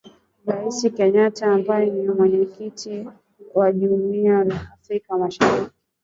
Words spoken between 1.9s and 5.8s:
ni Mwenyekiti wa Jumuia ya Afrika Mashariki